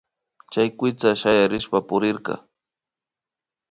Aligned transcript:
Chay 0.51 0.69
kuytsa 0.77 1.09
shayarishpa 1.21 1.77
purirka 1.87 2.33